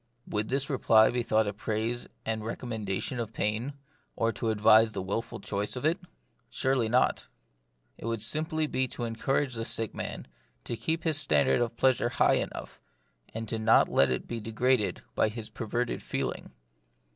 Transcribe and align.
Would 0.25 0.49
this 0.49 0.67
reply 0.67 1.11
be 1.11 1.21
thought 1.21 1.45
a 1.45 1.53
praise 1.53 2.07
and 2.25 2.43
recommendation 2.43 3.19
of 3.19 3.33
pain, 3.33 3.73
or 4.15 4.31
to 4.31 4.49
advise 4.49 4.93
the 4.93 5.01
wilful 5.03 5.39
choice 5.39 5.75
of 5.75 5.85
it? 5.85 5.99
Surely 6.49 6.89
not. 6.89 7.27
It 7.99 8.05
would 8.07 8.23
simply 8.23 8.65
be 8.65 8.87
to 8.87 9.03
encourage 9.03 9.53
the 9.53 9.63
sick 9.63 9.93
man 9.93 10.21
84 10.21 10.23
The 10.23 10.23
Mystery 10.23 10.33
of 10.33 10.55
Pain, 10.55 10.63
to 10.63 10.81
keep 10.83 11.03
his 11.03 11.17
standard 11.19 11.61
of 11.61 11.77
pleasure 11.77 12.09
high 12.09 12.33
enough, 12.33 12.81
and 13.35 13.51
not 13.63 13.85
to 13.85 13.91
let 13.91 14.09
it 14.09 14.27
be 14.27 14.39
degraded 14.39 15.03
by 15.13 15.29
his 15.29 15.51
perverted 15.51 16.01
feeling. 16.01 16.49